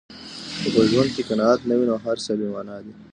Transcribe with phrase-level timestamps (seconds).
[0.61, 2.93] که په ژوند کې قناعت نه وي، نو هر څه بې مانا دي.